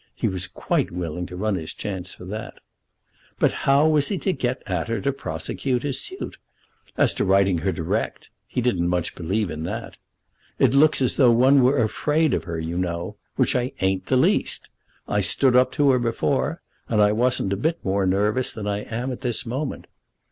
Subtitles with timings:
[0.15, 2.55] He was quite willing to run his chance for that.
[3.37, 6.39] But how was he to get at her to prosecute his suit?
[6.97, 9.97] As to writing to her direct, he didn't much believe in that.
[10.57, 14.17] "It looks as though one were afraid of her, you know; which I ain't the
[14.17, 14.69] least.
[15.07, 18.77] I stood up to her before, and I wasn't a bit more nervous than I
[18.79, 19.85] am at this moment.